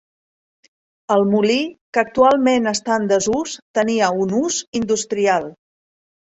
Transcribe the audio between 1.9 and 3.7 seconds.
que actualment està en desús,